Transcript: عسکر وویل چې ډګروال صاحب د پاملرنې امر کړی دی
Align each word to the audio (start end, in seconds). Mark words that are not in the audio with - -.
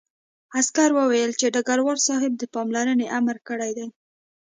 عسکر 0.57 0.89
وویل 0.99 1.31
چې 1.39 1.51
ډګروال 1.55 1.99
صاحب 2.07 2.33
د 2.37 2.43
پاملرنې 2.53 3.05
امر 3.17 3.37
کړی 3.47 3.71
دی 3.77 3.87